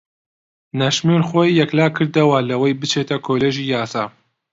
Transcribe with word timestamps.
نەشمیل 0.79 1.23
خۆی 1.29 1.57
یەکلا 1.61 1.87
کردەوە 1.95 2.37
لەوەی 2.49 2.77
بچێتە 2.81 3.17
کۆلێژی 3.25 3.69
یاسا. 3.73 4.05